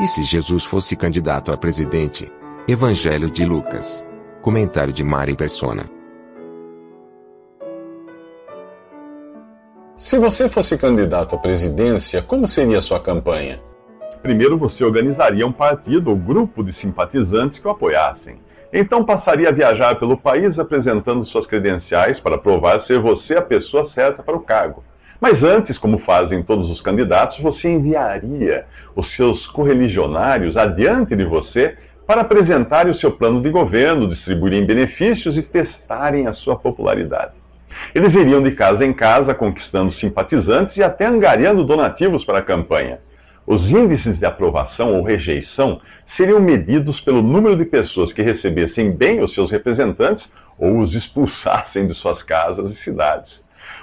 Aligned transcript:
E 0.00 0.08
se 0.08 0.22
Jesus 0.22 0.64
fosse 0.64 0.96
candidato 0.96 1.52
a 1.52 1.58
presidente? 1.58 2.32
Evangelho 2.66 3.30
de 3.30 3.44
Lucas. 3.44 4.02
Comentário 4.40 4.94
de 4.94 5.04
Mari 5.04 5.36
Persona. 5.36 5.84
Se 9.94 10.18
você 10.18 10.48
fosse 10.48 10.78
candidato 10.78 11.34
à 11.36 11.38
presidência, 11.38 12.22
como 12.22 12.46
seria 12.46 12.78
a 12.78 12.80
sua 12.80 12.98
campanha? 12.98 13.60
Primeiro 14.22 14.56
você 14.56 14.82
organizaria 14.82 15.46
um 15.46 15.52
partido 15.52 16.08
ou 16.08 16.16
grupo 16.16 16.64
de 16.64 16.72
simpatizantes 16.80 17.60
que 17.60 17.68
o 17.68 17.70
apoiassem. 17.70 18.40
Então 18.72 19.04
passaria 19.04 19.50
a 19.50 19.52
viajar 19.52 19.96
pelo 19.96 20.16
país 20.16 20.58
apresentando 20.58 21.26
suas 21.26 21.46
credenciais 21.46 22.18
para 22.20 22.38
provar 22.38 22.86
ser 22.86 22.98
você 23.00 23.34
a 23.34 23.42
pessoa 23.42 23.90
certa 23.92 24.22
para 24.22 24.34
o 24.34 24.40
cargo. 24.40 24.82
Mas 25.20 25.42
antes, 25.42 25.76
como 25.76 25.98
fazem 25.98 26.42
todos 26.42 26.70
os 26.70 26.80
candidatos, 26.80 27.38
você 27.40 27.68
enviaria 27.68 28.64
os 28.96 29.14
seus 29.16 29.46
correligionários 29.48 30.56
adiante 30.56 31.14
de 31.14 31.24
você 31.24 31.76
para 32.06 32.22
apresentarem 32.22 32.90
o 32.90 32.96
seu 32.96 33.12
plano 33.12 33.42
de 33.42 33.50
governo, 33.50 34.08
distribuírem 34.08 34.64
benefícios 34.64 35.36
e 35.36 35.42
testarem 35.42 36.26
a 36.26 36.32
sua 36.32 36.56
popularidade. 36.56 37.32
Eles 37.94 38.14
iriam 38.14 38.42
de 38.42 38.52
casa 38.52 38.84
em 38.84 38.92
casa 38.92 39.34
conquistando 39.34 39.92
simpatizantes 39.94 40.76
e 40.76 40.82
até 40.82 41.06
angariando 41.06 41.64
donativos 41.64 42.24
para 42.24 42.38
a 42.38 42.42
campanha. 42.42 42.98
Os 43.46 43.62
índices 43.68 44.18
de 44.18 44.24
aprovação 44.24 44.94
ou 44.94 45.02
rejeição 45.02 45.80
seriam 46.16 46.40
medidos 46.40 47.00
pelo 47.02 47.22
número 47.22 47.56
de 47.56 47.64
pessoas 47.64 48.12
que 48.12 48.22
recebessem 48.22 48.90
bem 48.92 49.22
os 49.22 49.34
seus 49.34 49.50
representantes 49.50 50.26
ou 50.58 50.78
os 50.78 50.94
expulsassem 50.94 51.86
de 51.86 51.94
suas 51.94 52.22
casas 52.22 52.72
e 52.72 52.82
cidades. 52.82 53.39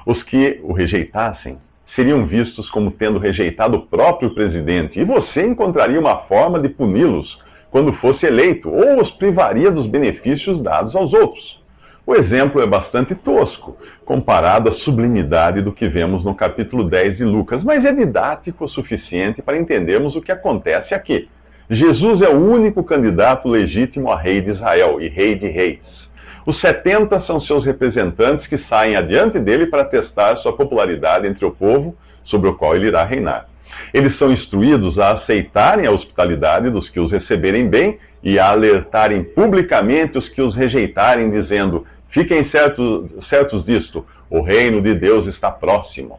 Os 0.07 0.23
que 0.23 0.61
o 0.63 0.71
rejeitassem 0.71 1.57
seriam 1.93 2.25
vistos 2.25 2.69
como 2.69 2.91
tendo 2.91 3.19
rejeitado 3.19 3.75
o 3.75 3.81
próprio 3.87 4.33
presidente, 4.33 4.97
e 4.97 5.03
você 5.03 5.45
encontraria 5.45 5.99
uma 5.99 6.19
forma 6.19 6.61
de 6.61 6.69
puni-los 6.69 7.37
quando 7.69 7.91
fosse 7.91 8.25
eleito, 8.25 8.69
ou 8.69 9.01
os 9.01 9.11
privaria 9.11 9.69
dos 9.69 9.85
benefícios 9.85 10.63
dados 10.63 10.95
aos 10.95 11.11
outros. 11.11 11.61
O 12.05 12.15
exemplo 12.15 12.61
é 12.61 12.65
bastante 12.65 13.13
tosco, 13.15 13.75
comparado 14.05 14.69
à 14.69 14.75
sublimidade 14.75 15.61
do 15.61 15.73
que 15.73 15.89
vemos 15.89 16.23
no 16.23 16.33
capítulo 16.33 16.85
10 16.85 17.17
de 17.17 17.25
Lucas, 17.25 17.61
mas 17.61 17.83
é 17.83 17.91
didático 17.91 18.63
o 18.63 18.69
suficiente 18.69 19.41
para 19.41 19.57
entendermos 19.57 20.15
o 20.15 20.21
que 20.21 20.31
acontece 20.31 20.93
aqui. 20.93 21.27
Jesus 21.69 22.21
é 22.21 22.29
o 22.29 22.49
único 22.49 22.81
candidato 22.81 23.49
legítimo 23.49 24.09
a 24.09 24.17
rei 24.17 24.39
de 24.39 24.51
Israel 24.51 25.01
e 25.01 25.09
rei 25.09 25.35
de 25.35 25.49
reis. 25.49 26.06
Os 26.47 26.61
70 26.61 27.23
são 27.23 27.41
seus 27.41 27.65
representantes 27.65 28.47
que 28.47 28.57
saem 28.69 28.95
adiante 28.95 29.37
dele 29.37 29.65
para 29.65 29.83
testar 29.83 30.37
sua 30.37 30.55
popularidade 30.55 31.27
entre 31.27 31.43
o 31.43 31.51
povo 31.51 31.93
sobre 32.23 32.47
o 32.49 32.53
qual 32.53 32.73
ele 32.73 32.87
irá 32.87 33.03
reinar. 33.03 33.49
Eles 33.93 34.17
são 34.17 34.31
instruídos 34.31 34.97
a 34.97 35.11
aceitarem 35.11 35.85
a 35.85 35.91
hospitalidade 35.91 36.69
dos 36.69 36.89
que 36.89 37.01
os 37.01 37.11
receberem 37.11 37.67
bem 37.67 37.99
e 38.23 38.39
a 38.39 38.49
alertarem 38.49 39.25
publicamente 39.25 40.17
os 40.17 40.29
que 40.29 40.41
os 40.41 40.55
rejeitarem, 40.55 41.29
dizendo: 41.29 41.85
Fiquem 42.11 42.49
certos, 42.49 43.09
certos 43.29 43.65
disto, 43.65 44.05
o 44.29 44.41
reino 44.41 44.81
de 44.81 44.93
Deus 44.93 45.27
está 45.27 45.51
próximo. 45.51 46.17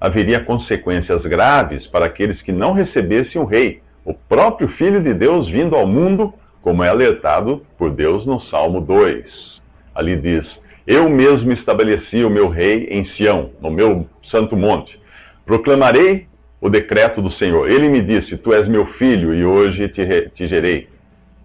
Haveria 0.00 0.38
consequências 0.38 1.22
graves 1.22 1.84
para 1.88 2.06
aqueles 2.06 2.40
que 2.42 2.52
não 2.52 2.74
recebessem 2.74 3.42
o 3.42 3.44
rei, 3.44 3.82
o 4.04 4.14
próprio 4.14 4.68
Filho 4.68 5.02
de 5.02 5.12
Deus 5.12 5.48
vindo 5.48 5.74
ao 5.74 5.84
mundo, 5.84 6.32
como 6.62 6.84
é 6.84 6.88
alertado 6.88 7.66
por 7.76 7.90
Deus 7.90 8.24
no 8.24 8.40
Salmo 8.42 8.80
2. 8.80 9.53
Ali 9.94 10.16
diz: 10.16 10.46
Eu 10.86 11.08
mesmo 11.08 11.52
estabeleci 11.52 12.24
o 12.24 12.30
meu 12.30 12.48
rei 12.48 12.88
em 12.90 13.04
Sião, 13.04 13.50
no 13.60 13.70
meu 13.70 14.06
santo 14.30 14.56
monte. 14.56 14.98
Proclamarei 15.46 16.26
o 16.60 16.68
decreto 16.68 17.20
do 17.20 17.30
Senhor. 17.32 17.70
Ele 17.70 17.88
me 17.88 18.00
disse: 18.00 18.36
Tu 18.36 18.52
és 18.52 18.68
meu 18.68 18.86
filho 18.94 19.34
e 19.34 19.44
hoje 19.44 19.88
te, 19.88 20.30
te 20.34 20.48
gerei. 20.48 20.88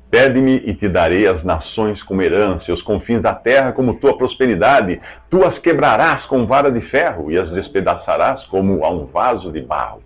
Pede-me 0.09 0.55
e 0.65 0.73
te 0.73 0.89
darei 0.89 1.27
as 1.27 1.43
nações 1.43 2.01
como 2.01 2.21
herança, 2.23 2.73
os 2.73 2.81
confins 2.81 3.21
da 3.21 3.33
terra 3.33 3.71
como 3.73 3.99
tua 3.99 4.17
prosperidade. 4.17 4.99
Tu 5.29 5.43
as 5.45 5.59
quebrarás 5.59 6.25
com 6.25 6.47
vara 6.47 6.71
de 6.71 6.81
ferro 6.81 7.31
e 7.31 7.37
as 7.37 7.51
despedaçarás 7.51 8.43
como 8.45 8.83
a 8.83 8.89
um 8.89 9.05
vaso 9.05 9.51
de 9.51 9.61
barro. 9.61 10.01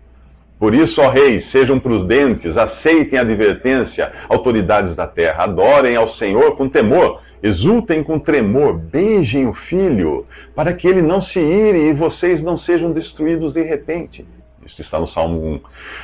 Por 0.60 0.74
isso, 0.74 1.00
ó 1.02 1.10
reis, 1.10 1.50
sejam 1.52 1.80
prudentes, 1.80 2.56
aceitem 2.58 3.18
a 3.18 3.22
advertência, 3.22 4.12
autoridades 4.28 4.96
da 4.96 5.08
terra, 5.08 5.44
adorem 5.44 5.96
ao 5.96 6.14
Senhor 6.16 6.56
com 6.58 6.70
temor, 6.70 7.22
exultem 7.44 8.02
com 8.02 8.18
tremor, 8.18 8.74
beijem 8.74 9.48
o 9.48 9.54
filho, 9.54 10.26
para 10.56 10.72
que 10.72 10.88
ele 10.88 11.02
não 11.02 11.22
se 11.22 11.40
ire 11.40 11.90
e 11.90 11.94
vocês 11.94 12.42
não 12.42 12.58
sejam 12.58 12.94
destruídos 12.94 13.54
de 13.54 13.62
repente. 13.62 14.26
Isso 14.66 14.82
está 14.82 14.98
no 14.98 15.10
Salmo 15.10 15.46
1. 15.46 15.60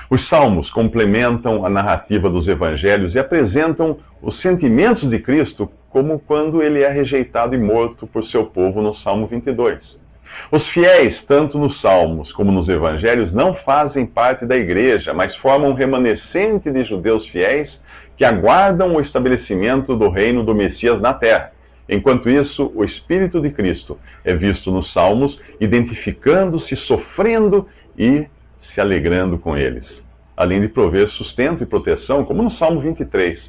Os 0.10 0.28
salmos 0.28 0.70
complementam 0.70 1.66
a 1.66 1.70
narrativa 1.70 2.30
dos 2.30 2.46
evangelhos 2.46 3.16
e 3.16 3.20
apresentam 3.20 3.98
os 4.22 4.42
sentimentos 4.42 5.10
de 5.10 5.18
Cristo 5.18 5.72
como 5.90 6.20
quando 6.20 6.62
ele 6.62 6.82
é 6.82 6.90
rejeitado 6.90 7.56
e 7.56 7.58
morto 7.58 8.06
por 8.06 8.26
seu 8.26 8.46
povo 8.46 8.82
no 8.82 8.94
Salmo 8.96 9.26
22. 9.26 9.98
Os 10.52 10.68
fiéis, 10.70 11.22
tanto 11.28 11.58
nos 11.58 11.80
salmos 11.82 12.32
como 12.34 12.52
nos 12.52 12.68
evangelhos, 12.68 13.32
não 13.32 13.56
fazem 13.56 14.06
parte 14.06 14.46
da 14.46 14.58
igreja, 14.58 15.14
mas 15.14 15.36
formam 15.38 15.72
um 15.72 15.74
remanescente 15.74 16.70
de 16.70 16.84
judeus 16.84 17.28
fiéis 17.30 17.72
que 18.20 18.26
aguardam 18.26 18.96
o 18.96 19.00
estabelecimento 19.00 19.96
do 19.96 20.10
reino 20.10 20.44
do 20.44 20.54
Messias 20.54 21.00
na 21.00 21.14
terra. 21.14 21.54
Enquanto 21.88 22.30
isso, 22.30 22.70
o 22.76 22.84
Espírito 22.84 23.40
de 23.40 23.50
Cristo 23.50 23.98
é 24.26 24.36
visto 24.36 24.70
nos 24.72 24.92
Salmos, 24.92 25.40
identificando-se, 25.58 26.76
sofrendo 26.76 27.66
e 27.98 28.28
se 28.74 28.82
alegrando 28.82 29.38
com 29.40 29.56
eles, 29.56 29.86
além 30.36 30.60
de 30.60 30.68
prover 30.68 31.08
sustento 31.12 31.64
e 31.64 31.66
proteção, 31.66 32.26
como 32.26 32.44
no 32.44 32.52
Salmo 32.52 32.82
23. 32.82 33.40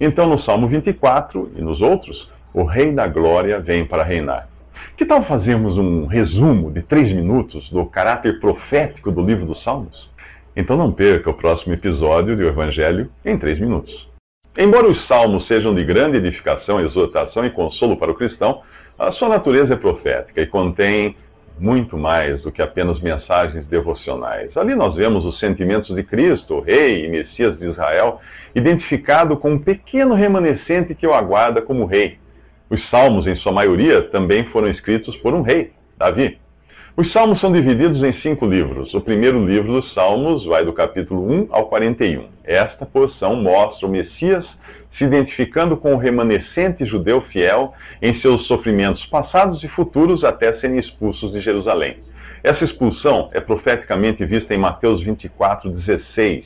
Então, 0.00 0.26
no 0.26 0.40
Salmo 0.40 0.68
24 0.68 1.52
e 1.56 1.60
nos 1.60 1.82
outros, 1.82 2.32
o 2.54 2.64
Rei 2.64 2.92
da 2.92 3.06
Glória 3.06 3.60
vem 3.60 3.84
para 3.84 4.04
reinar. 4.04 4.48
Que 4.96 5.04
tal 5.04 5.22
fazermos 5.24 5.76
um 5.76 6.06
resumo 6.06 6.72
de 6.72 6.80
três 6.80 7.12
minutos 7.12 7.68
do 7.68 7.84
caráter 7.84 8.40
profético 8.40 9.12
do 9.12 9.20
livro 9.20 9.44
dos 9.44 9.62
Salmos? 9.62 10.10
Então 10.56 10.78
não 10.78 10.90
perca 10.90 11.28
o 11.28 11.34
próximo 11.34 11.74
episódio 11.74 12.34
do 12.34 12.48
Evangelho 12.48 13.10
em 13.22 13.36
três 13.36 13.60
minutos. 13.60 14.13
Embora 14.56 14.86
os 14.86 15.04
salmos 15.08 15.48
sejam 15.48 15.74
de 15.74 15.82
grande 15.82 16.16
edificação, 16.16 16.80
exortação 16.80 17.44
e 17.44 17.50
consolo 17.50 17.96
para 17.96 18.12
o 18.12 18.14
cristão, 18.14 18.62
a 18.96 19.10
sua 19.10 19.28
natureza 19.28 19.74
é 19.74 19.76
profética 19.76 20.40
e 20.40 20.46
contém 20.46 21.16
muito 21.58 21.98
mais 21.98 22.40
do 22.42 22.52
que 22.52 22.62
apenas 22.62 23.00
mensagens 23.00 23.66
devocionais. 23.66 24.56
Ali 24.56 24.76
nós 24.76 24.94
vemos 24.94 25.24
os 25.24 25.40
sentimentos 25.40 25.94
de 25.94 26.04
Cristo, 26.04 26.60
Rei 26.60 27.04
e 27.04 27.08
Messias 27.08 27.58
de 27.58 27.66
Israel, 27.66 28.20
identificado 28.54 29.36
com 29.36 29.54
um 29.54 29.58
pequeno 29.58 30.14
remanescente 30.14 30.94
que 30.94 31.06
o 31.06 31.14
aguarda 31.14 31.60
como 31.60 31.84
rei. 31.84 32.18
Os 32.70 32.88
salmos, 32.90 33.26
em 33.26 33.34
sua 33.34 33.50
maioria, 33.50 34.02
também 34.02 34.44
foram 34.44 34.68
escritos 34.68 35.16
por 35.16 35.34
um 35.34 35.42
rei, 35.42 35.72
Davi. 35.98 36.38
Os 36.96 37.12
salmos 37.12 37.40
são 37.40 37.50
divididos 37.50 38.04
em 38.04 38.12
cinco 38.20 38.46
livros. 38.46 38.94
O 38.94 39.00
primeiro 39.00 39.44
livro 39.44 39.72
dos 39.72 39.92
salmos 39.92 40.46
vai 40.46 40.64
do 40.64 40.72
capítulo 40.72 41.28
1 41.28 41.48
ao 41.50 41.66
41. 41.66 42.33
Esta 42.44 42.84
porção 42.84 43.36
mostra 43.36 43.86
o 43.86 43.90
Messias 43.90 44.44
se 44.96 45.04
identificando 45.04 45.76
com 45.76 45.94
o 45.94 45.98
remanescente 45.98 46.84
judeu 46.84 47.22
fiel 47.22 47.72
em 48.00 48.20
seus 48.20 48.46
sofrimentos 48.46 49.04
passados 49.06 49.64
e 49.64 49.68
futuros 49.68 50.22
até 50.22 50.52
serem 50.60 50.78
expulsos 50.78 51.32
de 51.32 51.40
Jerusalém. 51.40 51.96
Essa 52.42 52.64
expulsão 52.64 53.30
é 53.32 53.40
profeticamente 53.40 54.24
vista 54.26 54.54
em 54.54 54.58
Mateus 54.58 55.02
24:16, 55.02 56.44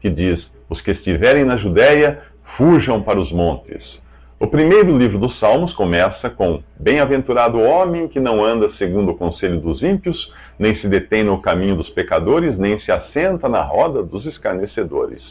que 0.00 0.10
diz: 0.10 0.46
Os 0.68 0.80
que 0.82 0.90
estiverem 0.90 1.44
na 1.44 1.56
Judéia, 1.56 2.22
fujam 2.56 3.02
para 3.02 3.18
os 3.18 3.32
montes. 3.32 3.98
O 4.42 4.46
primeiro 4.46 4.96
livro 4.96 5.18
dos 5.18 5.38
Salmos 5.38 5.74
começa 5.74 6.30
com: 6.30 6.62
Bem-aventurado 6.78 7.58
o 7.58 7.62
homem 7.62 8.08
que 8.08 8.18
não 8.18 8.42
anda 8.42 8.72
segundo 8.78 9.10
o 9.10 9.14
conselho 9.14 9.60
dos 9.60 9.82
ímpios, 9.82 10.32
nem 10.58 10.74
se 10.76 10.88
detém 10.88 11.22
no 11.22 11.42
caminho 11.42 11.76
dos 11.76 11.90
pecadores, 11.90 12.56
nem 12.56 12.80
se 12.80 12.90
assenta 12.90 13.50
na 13.50 13.60
roda 13.60 14.02
dos 14.02 14.24
escarnecedores. 14.24 15.22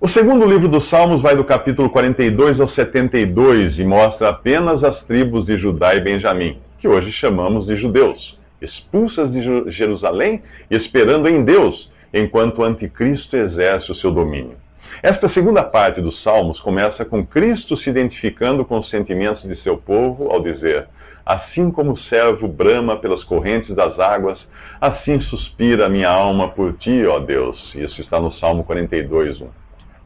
O 0.00 0.08
segundo 0.08 0.44
livro 0.44 0.66
dos 0.66 0.90
Salmos 0.90 1.22
vai 1.22 1.36
do 1.36 1.44
capítulo 1.44 1.88
42 1.88 2.58
ao 2.58 2.68
72 2.70 3.78
e 3.78 3.84
mostra 3.84 4.30
apenas 4.30 4.82
as 4.82 5.04
tribos 5.04 5.46
de 5.46 5.56
Judá 5.56 5.94
e 5.94 6.00
Benjamim, 6.00 6.58
que 6.80 6.88
hoje 6.88 7.12
chamamos 7.12 7.64
de 7.66 7.76
judeus. 7.76 8.36
expulsas 8.60 9.30
de 9.30 9.70
Jerusalém 9.70 10.42
e 10.68 10.74
esperando 10.74 11.28
em 11.28 11.44
Deus, 11.44 11.88
enquanto 12.12 12.58
o 12.58 12.64
anticristo 12.64 13.36
exerce 13.36 13.92
o 13.92 13.94
seu 13.94 14.10
domínio. 14.10 14.56
Esta 15.00 15.28
segunda 15.28 15.62
parte 15.62 16.00
dos 16.00 16.20
Salmos 16.24 16.58
começa 16.58 17.04
com 17.04 17.24
Cristo 17.24 17.76
se 17.76 17.88
identificando 17.88 18.64
com 18.64 18.80
os 18.80 18.90
sentimentos 18.90 19.44
de 19.44 19.54
seu 19.62 19.76
povo 19.76 20.28
ao 20.32 20.42
dizer: 20.42 20.88
Assim 21.24 21.70
como 21.70 21.92
o 21.92 21.96
servo 21.96 22.48
brama 22.48 22.96
pelas 22.96 23.22
correntes 23.22 23.76
das 23.76 23.96
águas, 24.00 24.40
assim 24.80 25.20
suspira 25.20 25.86
a 25.86 25.88
minha 25.88 26.08
alma 26.08 26.48
por 26.48 26.72
ti, 26.78 27.06
ó 27.06 27.20
Deus. 27.20 27.72
Isso 27.76 28.00
está 28.00 28.18
no 28.18 28.32
Salmo 28.32 28.64
42, 28.64 29.40
1. 29.40 29.48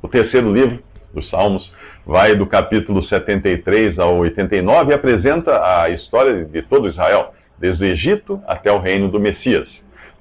O 0.03 0.09
terceiro 0.09 0.53
livro 0.53 0.79
dos 1.15 1.31
Salmos 1.31 1.73
vai 2.05 2.35
do 2.35 2.47
capítulo 2.47 3.03
73 3.03 3.99
ao 3.99 4.19
89 4.19 4.91
e 4.91 4.94
apresenta 4.94 5.62
a 5.65 5.89
história 5.89 6.44
de 6.44 6.61
todo 6.61 6.91
Israel, 6.91 7.33
desde 7.59 7.83
o 7.83 7.87
Egito 7.87 8.43
até 8.47 8.71
o 8.71 8.79
reino 8.79 9.09
do 9.09 9.19
Messias. 9.19 9.69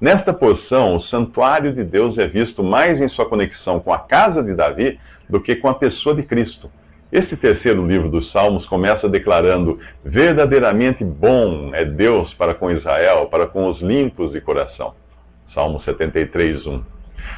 Nesta 0.02 0.32
porção, 0.32 0.96
o 0.96 1.00
santuário 1.02 1.72
de 1.72 1.84
Deus 1.84 2.18
é 2.18 2.26
visto 2.26 2.64
mais 2.64 3.00
em 3.00 3.08
sua 3.08 3.24
conexão 3.24 3.78
com 3.78 3.92
a 3.92 4.00
casa 4.00 4.42
de 4.42 4.52
Davi 4.52 4.98
do 5.30 5.40
que 5.40 5.54
com 5.54 5.68
a 5.68 5.74
pessoa 5.74 6.12
de 6.12 6.24
Cristo. 6.24 6.68
Este 7.12 7.36
terceiro 7.36 7.86
livro 7.86 8.10
dos 8.10 8.32
Salmos 8.32 8.66
começa 8.66 9.08
declarando: 9.08 9.78
Verdadeiramente 10.04 11.04
bom 11.04 11.70
é 11.72 11.84
Deus 11.84 12.34
para 12.34 12.52
com 12.52 12.68
Israel, 12.68 13.26
para 13.26 13.46
com 13.46 13.70
os 13.70 13.80
limpos 13.80 14.32
de 14.32 14.40
coração. 14.40 14.92
Salmo 15.54 15.80
73, 15.82 16.66
1. 16.66 16.82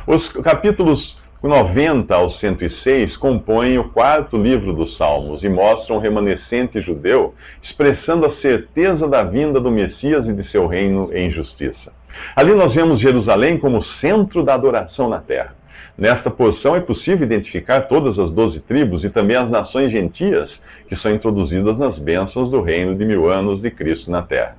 Os 0.07 0.33
capítulos 0.43 1.19
90 1.47 2.15
ao 2.15 2.31
106 2.31 3.19
compõem 3.19 3.77
o 3.79 3.91
quarto 3.91 4.35
livro 4.35 4.73
dos 4.73 4.97
Salmos 4.97 5.43
e 5.43 5.49
mostram 5.51 5.97
o 5.97 5.99
remanescente 5.99 6.81
judeu 6.81 7.35
expressando 7.63 8.25
a 8.25 8.35
certeza 8.37 9.07
da 9.07 9.23
vinda 9.23 9.61
do 9.61 9.71
Messias 9.71 10.27
e 10.27 10.33
de 10.33 10.51
seu 10.51 10.67
reino 10.67 11.11
em 11.13 11.31
justiça. 11.31 11.93
Ali 12.35 12.55
nós 12.55 12.73
vemos 12.73 12.99
Jerusalém 12.99 13.59
como 13.59 13.85
centro 14.01 14.43
da 14.43 14.55
adoração 14.55 15.07
na 15.07 15.19
terra. 15.19 15.55
Nesta 15.99 16.31
porção 16.31 16.75
é 16.75 16.81
possível 16.81 17.27
identificar 17.27 17.83
todas 17.83 18.19
as 18.19 18.31
doze 18.31 18.61
tribos 18.61 19.05
e 19.05 19.11
também 19.11 19.37
as 19.37 19.51
nações 19.51 19.93
gentias 19.93 20.51
que 20.89 20.97
são 20.97 21.13
introduzidas 21.13 21.77
nas 21.77 21.99
bênçãos 21.99 22.51
do 22.51 22.63
reino 22.63 22.95
de 22.95 23.05
mil 23.05 23.31
anos 23.31 23.61
de 23.61 23.71
Cristo 23.71 24.11
na 24.11 24.23
terra. 24.23 24.57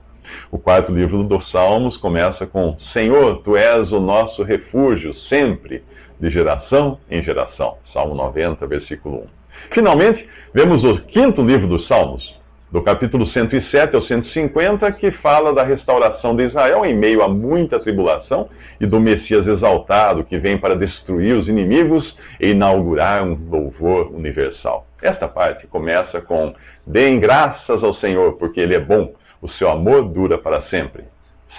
O 0.51 0.59
quarto 0.59 0.93
livro 0.93 1.23
dos 1.23 1.49
Salmos 1.49 1.97
começa 1.97 2.45
com: 2.45 2.77
Senhor, 2.93 3.41
tu 3.43 3.55
és 3.57 3.91
o 3.91 3.99
nosso 3.99 4.43
refúgio 4.43 5.15
sempre, 5.29 5.83
de 6.19 6.29
geração 6.29 6.99
em 7.09 7.23
geração. 7.23 7.77
Salmo 7.93 8.15
90, 8.15 8.65
versículo 8.67 9.17
1. 9.17 9.25
Finalmente, 9.71 10.27
vemos 10.53 10.83
o 10.83 10.99
quinto 11.01 11.41
livro 11.41 11.67
dos 11.67 11.87
Salmos, 11.87 12.23
do 12.71 12.81
capítulo 12.81 13.27
107 13.27 13.95
ao 13.95 14.01
150, 14.01 14.91
que 14.93 15.11
fala 15.11 15.53
da 15.53 15.63
restauração 15.63 16.35
de 16.35 16.45
Israel 16.45 16.85
em 16.85 16.95
meio 16.95 17.23
a 17.23 17.27
muita 17.27 17.79
tribulação 17.79 18.49
e 18.79 18.85
do 18.85 18.99
Messias 18.99 19.47
exaltado 19.47 20.23
que 20.23 20.37
vem 20.37 20.57
para 20.57 20.75
destruir 20.75 21.35
os 21.35 21.47
inimigos 21.47 22.17
e 22.39 22.49
inaugurar 22.49 23.23
um 23.23 23.37
louvor 23.49 24.11
universal. 24.13 24.87
Esta 25.01 25.27
parte 25.27 25.67
começa 25.67 26.19
com: 26.21 26.53
Deem 26.85 27.19
graças 27.19 27.83
ao 27.83 27.93
Senhor, 27.95 28.33
porque 28.33 28.59
Ele 28.59 28.75
é 28.75 28.79
bom, 28.79 29.13
o 29.41 29.49
seu 29.49 29.69
amor 29.69 30.03
dura 30.09 30.37
para 30.37 30.63
sempre. 30.63 31.03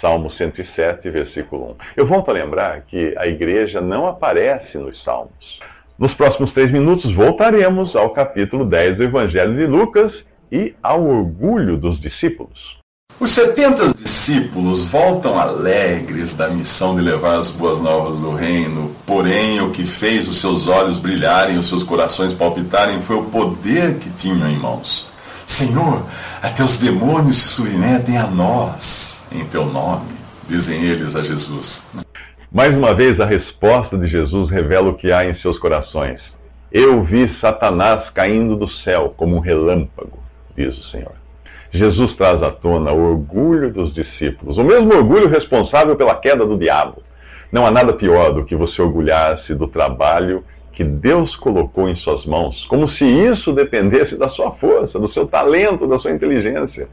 Salmo 0.00 0.30
107, 0.30 1.10
versículo 1.10 1.70
1. 1.70 1.74
Eu 1.96 2.06
volto 2.06 2.30
a 2.30 2.34
lembrar 2.34 2.82
que 2.82 3.14
a 3.16 3.26
igreja 3.26 3.80
não 3.80 4.06
aparece 4.06 4.76
nos 4.76 5.02
Salmos. 5.02 5.60
Nos 5.98 6.12
próximos 6.14 6.52
três 6.52 6.70
minutos 6.70 7.14
voltaremos 7.14 7.96
ao 7.96 8.10
capítulo 8.10 8.64
10 8.66 8.98
do 8.98 9.04
Evangelho 9.04 9.56
de 9.56 9.66
Lucas 9.66 10.12
e 10.52 10.74
ao 10.82 11.02
orgulho 11.02 11.76
dos 11.78 12.00
discípulos. 12.00 12.78
Os 13.18 13.30
setenta 13.30 13.88
discípulos 13.94 14.84
voltam 14.84 15.40
alegres 15.40 16.36
da 16.36 16.50
missão 16.50 16.94
de 16.94 17.00
levar 17.00 17.38
as 17.38 17.50
boas 17.50 17.80
novas 17.80 18.20
do 18.20 18.34
reino, 18.34 18.94
porém 19.06 19.58
o 19.62 19.70
que 19.70 19.84
fez 19.84 20.28
os 20.28 20.38
seus 20.38 20.68
olhos 20.68 20.98
brilharem, 20.98 21.56
os 21.56 21.66
seus 21.66 21.82
corações 21.82 22.34
palpitarem, 22.34 23.00
foi 23.00 23.16
o 23.16 23.24
poder 23.24 23.98
que 23.98 24.10
tinham 24.10 24.46
em 24.50 24.58
mãos. 24.58 25.06
Senhor, 25.46 26.04
até 26.42 26.62
os 26.62 26.78
demônios 26.78 27.36
se 27.36 27.48
submetem 27.48 28.18
a 28.18 28.26
nós, 28.26 29.15
em 29.40 29.46
teu 29.46 29.66
nome, 29.66 30.06
dizem 30.48 30.82
eles 30.84 31.16
a 31.16 31.22
Jesus. 31.22 31.86
Mais 32.52 32.70
uma 32.70 32.94
vez, 32.94 33.18
a 33.20 33.26
resposta 33.26 33.98
de 33.98 34.06
Jesus 34.06 34.50
revela 34.50 34.90
o 34.90 34.94
que 34.94 35.12
há 35.12 35.24
em 35.24 35.34
seus 35.40 35.58
corações. 35.58 36.20
Eu 36.72 37.02
vi 37.04 37.34
Satanás 37.40 38.10
caindo 38.10 38.56
do 38.56 38.68
céu 38.68 39.14
como 39.16 39.36
um 39.36 39.40
relâmpago 39.40 40.26
diz 40.56 40.76
o 40.76 40.90
Senhor. 40.90 41.12
Jesus 41.70 42.14
traz 42.16 42.42
à 42.42 42.50
tona 42.50 42.92
o 42.92 43.10
orgulho 43.10 43.70
dos 43.70 43.92
discípulos, 43.92 44.56
o 44.56 44.64
mesmo 44.64 44.94
orgulho 44.94 45.28
responsável 45.28 45.94
pela 45.94 46.14
queda 46.14 46.46
do 46.46 46.56
diabo. 46.56 47.02
Não 47.52 47.66
há 47.66 47.70
nada 47.70 47.92
pior 47.92 48.32
do 48.32 48.44
que 48.44 48.56
você 48.56 48.80
orgulhar-se 48.80 49.54
do 49.54 49.68
trabalho 49.68 50.42
que 50.72 50.82
Deus 50.82 51.36
colocou 51.36 51.88
em 51.88 51.96
suas 51.96 52.24
mãos, 52.26 52.64
como 52.66 52.88
se 52.90 53.04
isso 53.04 53.52
dependesse 53.52 54.16
da 54.16 54.28
sua 54.30 54.52
força, 54.52 54.98
do 54.98 55.12
seu 55.12 55.26
talento, 55.26 55.86
da 55.86 55.98
sua 55.98 56.10
inteligência. 56.10 56.88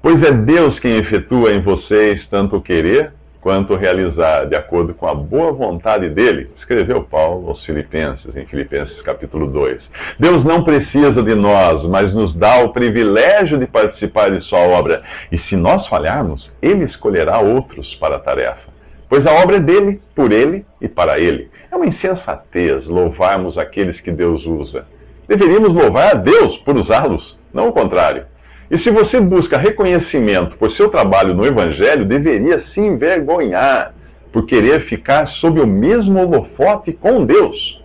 Pois 0.00 0.22
é 0.22 0.30
Deus 0.30 0.78
quem 0.78 0.96
efetua 0.96 1.52
em 1.52 1.60
vocês 1.60 2.24
tanto 2.30 2.56
o 2.56 2.62
querer 2.62 3.12
quanto 3.40 3.74
realizar, 3.74 4.46
de 4.46 4.54
acordo 4.54 4.94
com 4.94 5.08
a 5.08 5.14
boa 5.14 5.52
vontade 5.52 6.08
dele, 6.08 6.50
escreveu 6.56 7.02
Paulo 7.02 7.48
aos 7.48 7.64
Filipenses, 7.64 8.34
em 8.36 8.46
Filipenses 8.46 9.00
capítulo 9.02 9.48
2. 9.48 9.82
Deus 10.16 10.44
não 10.44 10.62
precisa 10.62 11.20
de 11.20 11.34
nós, 11.34 11.82
mas 11.88 12.14
nos 12.14 12.32
dá 12.32 12.60
o 12.60 12.72
privilégio 12.72 13.58
de 13.58 13.66
participar 13.66 14.30
de 14.30 14.40
sua 14.44 14.60
obra. 14.60 15.02
E 15.32 15.38
se 15.38 15.56
nós 15.56 15.88
falharmos, 15.88 16.48
ele 16.62 16.84
escolherá 16.84 17.40
outros 17.40 17.92
para 17.96 18.16
a 18.16 18.20
tarefa. 18.20 18.68
Pois 19.08 19.26
a 19.26 19.32
obra 19.42 19.56
é 19.56 19.60
dele, 19.60 20.00
por 20.14 20.30
ele 20.30 20.64
e 20.80 20.86
para 20.86 21.18
ele. 21.18 21.50
É 21.72 21.76
uma 21.76 21.86
insensatez 21.86 22.86
louvarmos 22.86 23.58
aqueles 23.58 24.00
que 24.00 24.12
Deus 24.12 24.46
usa. 24.46 24.86
Deveríamos 25.26 25.70
louvar 25.70 26.12
a 26.12 26.14
Deus 26.14 26.56
por 26.58 26.76
usá-los, 26.76 27.36
não 27.52 27.68
o 27.68 27.72
contrário. 27.72 28.26
E 28.70 28.78
se 28.80 28.90
você 28.90 29.18
busca 29.20 29.58
reconhecimento 29.58 30.56
por 30.58 30.70
seu 30.72 30.90
trabalho 30.90 31.34
no 31.34 31.46
Evangelho, 31.46 32.04
deveria 32.04 32.62
se 32.68 32.80
envergonhar 32.80 33.94
por 34.30 34.44
querer 34.44 34.86
ficar 34.88 35.26
sob 35.40 35.58
o 35.60 35.66
mesmo 35.66 36.18
holofote 36.18 36.92
com 36.92 37.24
Deus. 37.24 37.82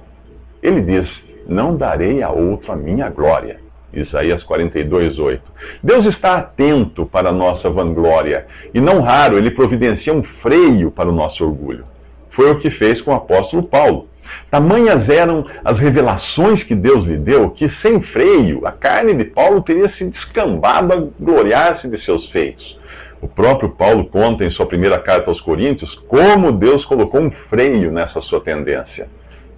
Ele 0.62 0.82
diz: 0.82 1.10
Não 1.48 1.78
darei 1.78 2.22
a 2.22 2.30
outro 2.30 2.72
a 2.72 2.76
minha 2.76 3.10
glória. 3.10 3.62
Isaías 3.94 4.44
42, 4.44 5.20
8. 5.20 5.42
Deus 5.82 6.06
está 6.08 6.36
atento 6.36 7.06
para 7.06 7.30
a 7.30 7.34
nossa 7.34 7.70
vanglória 7.70 8.48
e, 8.74 8.82
não 8.82 9.02
raro, 9.02 9.38
ele 9.38 9.52
providencia 9.52 10.14
um 10.14 10.24
freio 10.42 10.92
para 10.92 11.10
o 11.10 11.14
nosso 11.14 11.46
orgulho. 11.46 11.86
Foi 12.32 12.50
o 12.52 12.60
que 12.60 12.72
fez 12.72 13.02
com 13.02 13.12
o 13.12 13.16
apóstolo 13.16 13.64
Paulo. 13.64 14.08
Tamanhas 14.50 15.10
eram 15.10 15.46
as 15.66 15.80
revelações 15.80 16.64
que 16.64 16.76
Deus 16.76 17.06
lhe 17.06 17.18
deu 17.18 17.50
que, 17.50 17.70
sem 17.82 18.02
freio, 18.04 18.66
a 18.66 18.72
carne 18.72 19.14
de 19.14 19.26
Paulo 19.26 19.62
teria 19.62 19.90
se 19.96 20.06
descambado 20.06 20.94
a 20.94 21.08
gloriar-se 21.20 21.88
de 21.88 22.04
seus 22.04 22.30
feitos. 22.30 22.80
O 23.22 23.28
próprio 23.28 23.70
Paulo 23.70 24.06
conta 24.06 24.44
em 24.44 24.52
sua 24.52 24.66
primeira 24.66 25.00
carta 25.00 25.32
aos 25.32 25.40
Coríntios 25.42 25.96
como 26.08 26.52
Deus 26.52 26.86
colocou 26.86 27.22
um 27.22 27.32
freio 27.50 27.92
nessa 27.92 28.22
sua 28.22 28.42
tendência, 28.42 29.08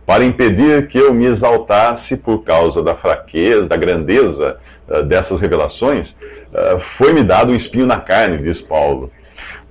para 0.06 0.24
impedir 0.24 0.88
que 0.88 1.00
eu 1.00 1.14
me 1.14 1.26
exaltasse 1.26 2.16
por 2.16 2.44
causa 2.44 2.84
da 2.84 2.96
fraqueza, 2.96 3.66
da 3.66 3.76
grandeza 3.76 4.60
uh, 4.88 5.04
dessas 5.04 5.42
revelações. 5.42 6.08
Uh, 6.10 6.80
Foi-me 6.98 7.24
dado 7.24 7.52
um 7.52 7.56
espinho 7.56 7.88
na 7.88 8.00
carne, 8.00 8.38
diz 8.38 8.62
Paulo 8.62 9.12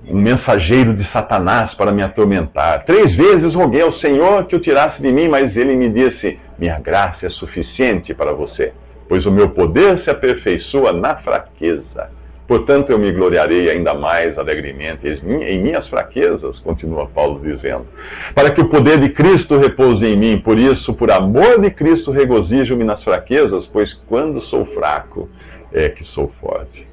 um 0.07 0.19
mensageiro 0.19 0.93
de 0.93 1.09
Satanás 1.11 1.73
para 1.73 1.91
me 1.91 2.03
atormentar. 2.03 2.85
Três 2.85 3.15
vezes 3.15 3.53
roguei 3.53 3.81
ao 3.81 3.93
Senhor 3.93 4.45
que 4.45 4.55
o 4.55 4.59
tirasse 4.59 5.01
de 5.01 5.11
mim, 5.11 5.27
mas 5.27 5.55
ele 5.55 5.75
me 5.75 5.89
disse: 5.89 6.39
Minha 6.57 6.79
graça 6.79 7.25
é 7.25 7.29
suficiente 7.29 8.13
para 8.13 8.31
você, 8.31 8.73
pois 9.09 9.25
o 9.25 9.31
meu 9.31 9.49
poder 9.49 10.03
se 10.03 10.09
aperfeiçoa 10.09 10.91
na 10.91 11.15
fraqueza. 11.17 12.09
Portanto, 12.47 12.91
eu 12.91 12.99
me 12.99 13.11
gloriarei 13.11 13.71
ainda 13.71 13.95
mais 13.95 14.37
alegremente 14.37 15.07
em 15.07 15.59
minhas 15.59 15.87
fraquezas, 15.87 16.59
continua 16.59 17.07
Paulo 17.07 17.41
dizendo, 17.41 17.87
para 18.35 18.51
que 18.51 18.61
o 18.61 18.69
poder 18.69 18.99
de 18.99 19.09
Cristo 19.09 19.57
repouse 19.57 20.05
em 20.05 20.15
mim. 20.15 20.37
Por 20.37 20.59
isso, 20.59 20.93
por 20.93 21.09
amor 21.11 21.59
de 21.59 21.71
Cristo, 21.71 22.11
regozijo-me 22.11 22.83
nas 22.83 23.03
fraquezas, 23.03 23.67
pois 23.73 23.91
quando 24.07 24.41
sou 24.41 24.63
fraco 24.67 25.27
é 25.73 25.89
que 25.89 26.05
sou 26.05 26.31
forte 26.39 26.85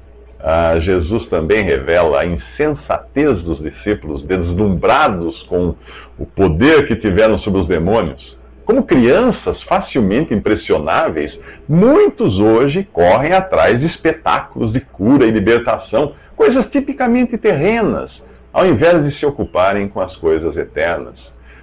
ah, 0.45 0.77
Jesus 0.77 1.25
também 1.27 1.63
revela 1.63 2.19
a 2.19 2.25
insensatez 2.25 3.41
dos 3.43 3.59
discípulos, 3.59 4.23
deslumbrados 4.23 5.41
com 5.43 5.73
o 6.19 6.25
poder 6.25 6.85
que 6.85 6.97
tiveram 6.97 7.39
sobre 7.39 7.61
os 7.61 7.67
demônios. 7.67 8.37
Como 8.65 8.83
crianças 8.83 9.63
facilmente 9.63 10.33
impressionáveis, 10.33 11.39
muitos 11.67 12.39
hoje 12.39 12.85
correm 12.91 13.31
atrás 13.31 13.79
de 13.79 13.85
espetáculos 13.85 14.73
de 14.73 14.81
cura 14.81 15.25
e 15.25 15.31
libertação, 15.31 16.13
coisas 16.35 16.65
tipicamente 16.65 17.37
terrenas, 17.37 18.11
ao 18.51 18.65
invés 18.65 19.01
de 19.01 19.17
se 19.17 19.25
ocuparem 19.25 19.87
com 19.87 20.01
as 20.01 20.13
coisas 20.17 20.57
eternas. 20.57 21.15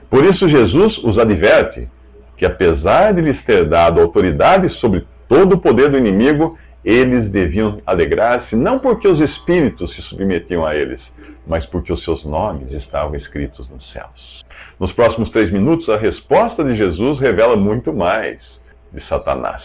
Por 0.08 0.24
isso, 0.24 0.48
Jesus 0.48 0.96
os 1.04 1.18
adverte 1.18 1.86
que, 2.34 2.46
apesar 2.46 3.12
de 3.12 3.20
lhes 3.20 3.42
ter 3.44 3.66
dado 3.66 4.00
autoridade 4.00 4.70
sobre 4.80 5.06
todo 5.28 5.54
o 5.54 5.60
poder 5.60 5.90
do 5.90 5.98
inimigo, 5.98 6.58
Eles 6.84 7.30
deviam 7.30 7.80
alegrar-se 7.84 8.56
não 8.56 8.78
porque 8.78 9.06
os 9.06 9.20
espíritos 9.20 9.94
se 9.94 10.02
submetiam 10.02 10.64
a 10.64 10.74
eles, 10.74 11.00
mas 11.46 11.66
porque 11.66 11.92
os 11.92 12.02
seus 12.04 12.24
nomes 12.24 12.72
estavam 12.72 13.14
escritos 13.16 13.68
nos 13.68 13.90
céus. 13.92 14.44
Nos 14.78 14.92
próximos 14.92 15.30
três 15.30 15.52
minutos, 15.52 15.88
a 15.90 15.98
resposta 15.98 16.64
de 16.64 16.74
Jesus 16.74 17.20
revela 17.20 17.54
muito 17.54 17.92
mais 17.92 18.38
de 18.92 19.06
Satanás. 19.06 19.62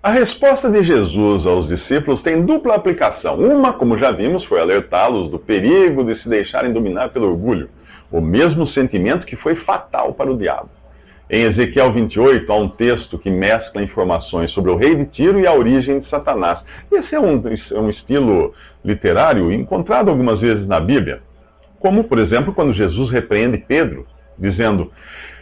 A 0.00 0.10
resposta 0.10 0.70
de 0.70 0.84
Jesus 0.84 1.46
aos 1.46 1.66
discípulos 1.66 2.22
tem 2.22 2.44
dupla 2.44 2.74
aplicação. 2.74 3.36
Uma, 3.38 3.72
como 3.72 3.98
já 3.98 4.12
vimos, 4.12 4.44
foi 4.44 4.60
alertá-los 4.60 5.30
do 5.30 5.38
perigo 5.38 6.04
de 6.04 6.20
se 6.22 6.28
deixarem 6.28 6.72
dominar 6.72 7.08
pelo 7.08 7.30
orgulho, 7.30 7.70
o 8.12 8.20
mesmo 8.20 8.66
sentimento 8.68 9.26
que 9.26 9.34
foi 9.34 9.56
fatal 9.56 10.12
para 10.12 10.30
o 10.30 10.36
diabo. 10.36 10.68
Em 11.30 11.42
Ezequiel 11.44 11.90
28, 11.90 12.52
há 12.52 12.56
um 12.56 12.68
texto 12.68 13.18
que 13.18 13.30
mescla 13.30 13.82
informações 13.82 14.50
sobre 14.50 14.70
o 14.70 14.76
rei 14.76 14.94
de 14.94 15.06
Tiro 15.06 15.40
e 15.40 15.46
a 15.46 15.54
origem 15.54 16.00
de 16.00 16.10
Satanás. 16.10 16.58
Esse 16.92 17.14
é 17.14 17.20
um, 17.20 17.42
é 17.70 17.80
um 17.80 17.88
estilo 17.88 18.52
literário 18.84 19.50
encontrado 19.50 20.10
algumas 20.10 20.38
vezes 20.38 20.66
na 20.66 20.78
Bíblia, 20.78 21.22
como, 21.80 22.04
por 22.04 22.18
exemplo, 22.18 22.52
quando 22.52 22.74
Jesus 22.74 23.10
repreende 23.10 23.56
Pedro, 23.56 24.06
dizendo: 24.38 24.92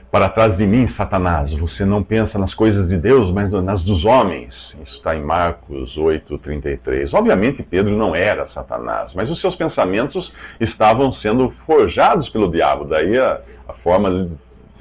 Para 0.09 0.29
trás 0.29 0.57
de 0.57 0.65
mim, 0.65 0.89
Satanás, 0.97 1.53
você 1.55 1.85
não 1.85 2.01
pensa 2.01 2.39
nas 2.39 2.55
coisas 2.55 2.89
de 2.89 2.97
Deus, 2.97 3.33
mas 3.33 3.51
nas 3.51 3.83
dos 3.83 4.05
homens. 4.05 4.55
Isso 4.85 4.97
está 4.99 5.17
em 5.17 5.23
Marcos 5.23 5.99
8, 5.99 6.39
33. 6.39 7.13
Obviamente, 7.13 7.61
Pedro 7.65 7.97
não 7.97 8.15
era 8.15 8.49
Satanás, 8.51 9.13
mas 9.17 9.29
os 9.29 9.41
seus 9.41 9.57
pensamentos 9.57 10.33
estavam 10.61 11.13
sendo 11.15 11.53
forjados 11.67 12.29
pelo 12.29 12.49
diabo, 12.49 12.85
daí 12.85 13.19
a, 13.19 13.41
a 13.67 13.73
forma 13.73 14.31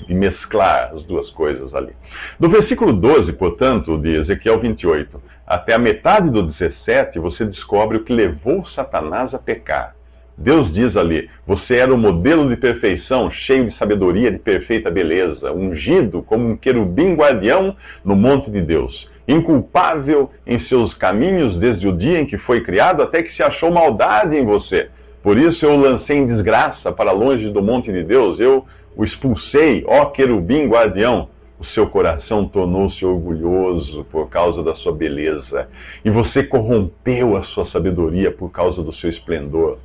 de 0.08 0.14
mesclar 0.14 0.92
as 0.94 1.04
duas 1.04 1.30
coisas 1.32 1.74
ali. 1.74 1.94
Do 2.40 2.50
versículo 2.50 2.94
12, 2.94 3.34
portanto, 3.34 3.98
de 3.98 4.16
Ezequiel 4.16 4.60
28, 4.60 5.22
até 5.46 5.74
a 5.74 5.80
metade 5.80 6.30
do 6.30 6.44
17, 6.44 7.20
você 7.20 7.46
descobre 7.46 7.98
o 7.98 8.04
que 8.04 8.14
levou 8.14 8.66
Satanás 8.68 9.34
a 9.34 9.40
pecar. 9.40 9.96
Deus 10.38 10.74
diz 10.74 10.96
ali: 10.96 11.30
Você 11.46 11.76
era 11.76 11.94
o 11.94 11.98
modelo 11.98 12.50
de 12.50 12.56
perfeição, 12.56 13.30
cheio 13.30 13.70
de 13.70 13.78
sabedoria, 13.78 14.32
de 14.32 14.40
perfeita 14.40 14.90
beleza, 14.90 15.52
ungido 15.52 16.24
como 16.24 16.50
um 16.50 16.58
querubim 16.58 17.16
guardião 17.16 17.76
no 18.04 18.16
monte 18.16 18.50
de 18.50 18.62
Deus, 18.62 19.10
inculpável 19.28 20.32
em 20.48 20.60
seus 20.66 20.94
caminhos 20.94 21.58
desde 21.58 21.88
o 21.88 21.96
dia 21.96 22.20
em 22.20 22.26
que 22.26 22.38
foi 22.38 22.62
criado 22.62 23.04
até 23.04 23.22
que 23.22 23.36
se 23.36 23.44
achou 23.44 23.72
maldade 23.72 24.36
em 24.36 24.46
você. 24.46 24.90
Por 25.22 25.38
isso 25.38 25.64
eu 25.64 25.74
o 25.74 25.80
lancei 25.80 26.18
em 26.18 26.26
desgraça 26.26 26.92
para 26.92 27.12
longe 27.12 27.50
do 27.50 27.62
monte 27.62 27.92
de 27.92 28.04
Deus. 28.04 28.40
Eu 28.40 28.66
o 28.96 29.04
expulsei, 29.06 29.84
ó 29.88 30.06
querubim 30.06 30.68
guardião. 30.68 31.30
O 31.60 31.66
seu 31.66 31.88
coração 31.88 32.48
tornou-se 32.48 33.06
orgulhoso 33.06 34.04
por 34.12 34.30
causa 34.30 34.64
da 34.64 34.76
sua 34.76 34.92
beleza, 34.92 35.70
e 36.04 36.10
você 36.10 36.44
corrompeu 36.44 37.38
a 37.38 37.44
sua 37.44 37.68
sabedoria 37.68 38.32
por 38.32 38.50
causa 38.50 38.82
do 38.82 38.92
seu 38.94 39.12
esplendor. 39.12 39.78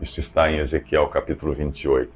Isso 0.00 0.18
está 0.20 0.50
em 0.50 0.58
Ezequiel 0.58 1.06
capítulo 1.06 1.52
28. 1.52 2.10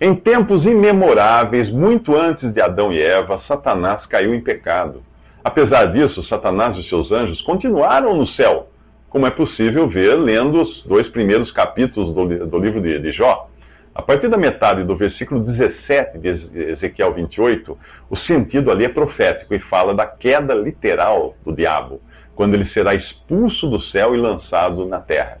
Em 0.00 0.14
tempos 0.14 0.64
imemoráveis, 0.64 1.70
muito 1.70 2.16
antes 2.16 2.52
de 2.52 2.60
Adão 2.60 2.92
e 2.92 3.02
Eva, 3.02 3.42
Satanás 3.46 4.06
caiu 4.06 4.34
em 4.34 4.40
pecado. 4.40 5.02
Apesar 5.42 5.86
disso, 5.86 6.22
Satanás 6.24 6.76
e 6.76 6.88
seus 6.88 7.12
anjos 7.12 7.40
continuaram 7.42 8.16
no 8.16 8.26
céu, 8.26 8.68
como 9.08 9.26
é 9.26 9.30
possível 9.30 9.88
ver 9.88 10.14
lendo 10.14 10.62
os 10.62 10.82
dois 10.82 11.08
primeiros 11.08 11.52
capítulos 11.52 12.14
do, 12.14 12.46
do 12.46 12.58
livro 12.58 12.80
de, 12.80 12.98
de 12.98 13.12
Jó. 13.12 13.48
A 13.96 14.02
partir 14.02 14.28
da 14.28 14.36
metade 14.36 14.84
do 14.84 14.94
versículo 14.94 15.40
17 15.40 16.18
de 16.18 16.28
Ezequiel 16.72 17.14
28, 17.14 17.78
o 18.10 18.16
sentido 18.16 18.70
ali 18.70 18.84
é 18.84 18.90
profético 18.90 19.54
e 19.54 19.58
fala 19.58 19.94
da 19.94 20.04
queda 20.04 20.52
literal 20.52 21.34
do 21.42 21.50
diabo, 21.50 22.02
quando 22.34 22.54
ele 22.54 22.68
será 22.68 22.94
expulso 22.94 23.66
do 23.70 23.80
céu 23.80 24.14
e 24.14 24.18
lançado 24.18 24.84
na 24.84 25.00
terra. 25.00 25.40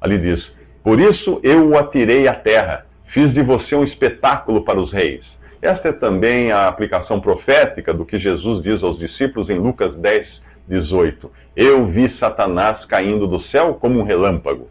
Ali 0.00 0.16
diz: 0.16 0.48
Por 0.84 1.00
isso 1.00 1.40
eu 1.42 1.70
o 1.70 1.76
atirei 1.76 2.28
à 2.28 2.34
terra, 2.34 2.86
fiz 3.12 3.34
de 3.34 3.42
você 3.42 3.74
um 3.74 3.82
espetáculo 3.82 4.64
para 4.64 4.78
os 4.78 4.92
reis. 4.92 5.26
Esta 5.60 5.88
é 5.88 5.92
também 5.92 6.52
a 6.52 6.68
aplicação 6.68 7.20
profética 7.20 7.92
do 7.92 8.06
que 8.06 8.20
Jesus 8.20 8.62
diz 8.62 8.80
aos 8.80 8.96
discípulos 8.96 9.50
em 9.50 9.58
Lucas 9.58 9.92
10, 9.96 10.40
18. 10.68 11.28
Eu 11.56 11.84
vi 11.88 12.16
Satanás 12.20 12.84
caindo 12.84 13.26
do 13.26 13.42
céu 13.42 13.74
como 13.74 13.98
um 13.98 14.04
relâmpago. 14.04 14.68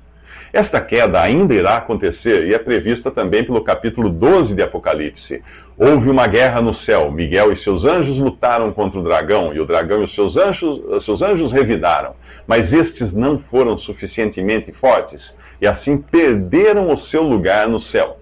Esta 0.54 0.80
queda 0.80 1.22
ainda 1.22 1.54
irá 1.54 1.76
acontecer 1.76 2.48
e 2.48 2.54
é 2.54 2.60
prevista 2.60 3.12
também 3.12 3.44
pelo 3.44 3.64
capítulo 3.64 4.10
12 4.10 4.54
de 4.54 4.64
Apocalipse. 4.64 5.44
Houve 5.78 6.10
uma 6.10 6.26
guerra 6.26 6.62
no 6.62 6.74
céu. 6.76 7.12
Miguel 7.12 7.52
e 7.52 7.64
seus 7.64 7.84
anjos 7.84 8.18
lutaram 8.18 8.72
contra 8.72 9.00
o 9.00 9.04
dragão, 9.04 9.54
e 9.54 9.60
o 9.60 9.66
dragão 9.66 10.02
e 10.02 10.06
os 10.06 10.16
seus 10.16 10.36
anjos, 10.38 11.06
seus 11.06 11.22
anjos 11.22 11.52
revidaram. 11.52 12.16
Mas 12.48 12.72
estes 12.72 13.12
não 13.12 13.40
foram 13.52 13.78
suficientemente 13.78 14.72
fortes, 14.72 15.22
e 15.62 15.68
assim 15.68 15.98
perderam 15.98 16.94
o 16.94 16.98
seu 17.08 17.24
lugar 17.24 17.68
no 17.68 17.82
céu. 17.82 18.18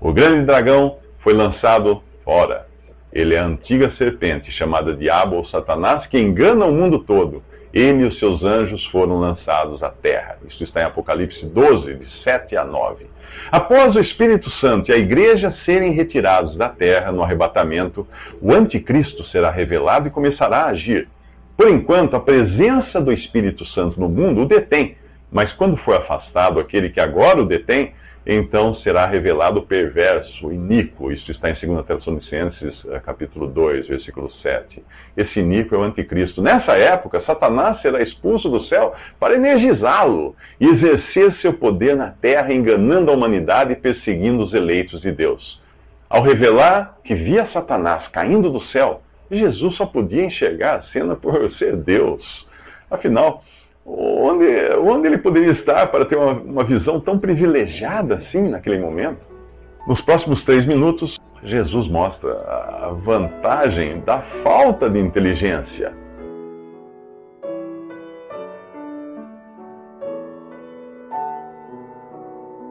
O 0.00 0.12
grande 0.12 0.44
dragão 0.44 0.98
foi 1.20 1.32
lançado 1.32 2.02
fora. 2.24 2.66
Ele 3.12 3.34
é 3.34 3.38
a 3.38 3.46
antiga 3.46 3.92
serpente, 3.96 4.50
chamada 4.50 4.94
Diabo 4.94 5.36
ou 5.36 5.44
Satanás, 5.46 6.06
que 6.06 6.18
engana 6.18 6.66
o 6.66 6.72
mundo 6.72 6.98
todo 6.98 7.42
ele 7.72 8.02
e 8.02 8.06
os 8.06 8.18
seus 8.18 8.42
anjos 8.42 8.84
foram 8.86 9.18
lançados 9.18 9.82
à 9.82 9.90
terra. 9.90 10.38
Isso 10.48 10.64
está 10.64 10.80
em 10.80 10.84
Apocalipse 10.84 11.44
12, 11.46 11.94
de 11.94 12.22
7 12.22 12.56
a 12.56 12.64
9. 12.64 13.06
Após 13.50 13.94
o 13.94 14.00
Espírito 14.00 14.50
Santo 14.50 14.90
e 14.90 14.94
a 14.94 14.98
igreja 14.98 15.54
serem 15.64 15.92
retirados 15.92 16.56
da 16.56 16.68
terra 16.68 17.12
no 17.12 17.22
arrebatamento, 17.22 18.06
o 18.40 18.52
anticristo 18.52 19.24
será 19.24 19.50
revelado 19.50 20.08
e 20.08 20.10
começará 20.10 20.64
a 20.64 20.70
agir. 20.70 21.08
Por 21.56 21.68
enquanto, 21.68 22.16
a 22.16 22.20
presença 22.20 23.00
do 23.00 23.12
Espírito 23.12 23.64
Santo 23.66 24.00
no 24.00 24.08
mundo 24.08 24.42
o 24.42 24.46
detém, 24.46 24.96
mas 25.30 25.52
quando 25.52 25.76
for 25.76 25.96
afastado 25.96 26.58
aquele 26.58 26.90
que 26.90 27.00
agora 27.00 27.40
o 27.40 27.46
detém, 27.46 27.92
então 28.26 28.74
será 28.76 29.06
revelado 29.06 29.60
o 29.60 29.66
perverso, 29.66 30.46
o 30.46 30.52
iníquo. 30.52 31.10
Isso 31.10 31.30
está 31.30 31.50
em 31.50 31.54
2 31.54 31.86
Tessalonicenses, 31.86 32.84
eh, 32.86 33.00
capítulo 33.00 33.46
2, 33.46 33.88
versículo 33.88 34.30
7. 34.42 34.82
Esse 35.16 35.40
iníquo 35.40 35.74
é 35.74 35.78
o 35.78 35.82
anticristo. 35.82 36.42
Nessa 36.42 36.76
época, 36.76 37.22
Satanás 37.22 37.80
será 37.80 38.02
expulso 38.02 38.50
do 38.50 38.62
céu 38.64 38.94
para 39.18 39.34
energizá-lo 39.34 40.36
e 40.60 40.66
exercer 40.66 41.34
seu 41.40 41.54
poder 41.54 41.96
na 41.96 42.10
terra, 42.10 42.52
enganando 42.52 43.10
a 43.10 43.14
humanidade 43.14 43.72
e 43.72 43.76
perseguindo 43.76 44.44
os 44.44 44.52
eleitos 44.52 45.00
de 45.00 45.10
Deus. 45.10 45.60
Ao 46.08 46.22
revelar 46.22 46.98
que 47.02 47.14
via 47.14 47.48
Satanás 47.52 48.06
caindo 48.08 48.50
do 48.50 48.60
céu, 48.64 49.00
Jesus 49.30 49.76
só 49.76 49.86
podia 49.86 50.24
enxergar 50.24 50.76
a 50.76 50.82
cena 50.82 51.16
por 51.16 51.50
ser 51.52 51.76
Deus. 51.76 52.46
Afinal, 52.90 53.44
onde, 53.86 54.46
onde 54.78 55.08
ele 55.08 55.18
poderia 55.18 55.52
estar 55.52 55.86
para 55.88 56.04
ter 56.04 56.16
uma, 56.16 56.32
uma 56.32 56.64
visão 56.64 57.00
tão 57.00 57.18
privilegiada 57.18 58.16
assim 58.16 58.48
naquele 58.48 58.78
momento? 58.78 59.18
Nos 59.86 60.00
próximos 60.02 60.44
três 60.44 60.66
minutos, 60.66 61.18
Jesus 61.42 61.88
mostra 61.88 62.32
a 62.32 62.92
vantagem 63.04 64.00
da 64.00 64.20
falta 64.42 64.90
de 64.90 64.98
inteligência. 64.98 65.94